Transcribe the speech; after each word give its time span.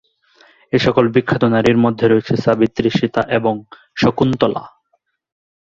এসকল 0.73 1.05
বিখ্যাত 1.15 1.43
নারীর 1.53 1.77
মধ্যে 1.77 2.05
রয়েছে 2.07 2.33
সাবিত্রী, 2.43 2.89
সীতা, 2.97 3.21
এবং 3.37 3.53
শকুন্তলা। 3.97 4.63